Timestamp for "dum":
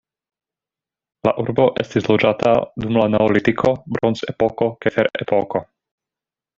2.85-2.99